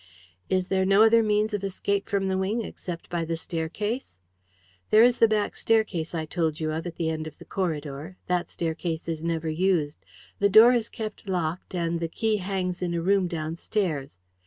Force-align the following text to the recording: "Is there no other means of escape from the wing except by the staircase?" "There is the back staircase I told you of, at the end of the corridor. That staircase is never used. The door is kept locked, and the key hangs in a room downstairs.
"Is 0.49 0.69
there 0.69 0.83
no 0.83 1.03
other 1.03 1.21
means 1.21 1.53
of 1.53 1.63
escape 1.63 2.09
from 2.09 2.27
the 2.27 2.35
wing 2.39 2.63
except 2.63 3.07
by 3.07 3.23
the 3.23 3.35
staircase?" 3.35 4.17
"There 4.89 5.03
is 5.03 5.19
the 5.19 5.27
back 5.27 5.55
staircase 5.55 6.15
I 6.15 6.25
told 6.25 6.59
you 6.59 6.71
of, 6.71 6.87
at 6.87 6.95
the 6.95 7.11
end 7.11 7.27
of 7.27 7.37
the 7.37 7.45
corridor. 7.45 8.17
That 8.25 8.49
staircase 8.49 9.07
is 9.07 9.23
never 9.23 9.47
used. 9.47 10.03
The 10.39 10.49
door 10.49 10.73
is 10.73 10.89
kept 10.89 11.29
locked, 11.29 11.75
and 11.75 11.99
the 11.99 12.07
key 12.07 12.37
hangs 12.37 12.81
in 12.81 12.95
a 12.95 13.01
room 13.03 13.27
downstairs. 13.27 14.17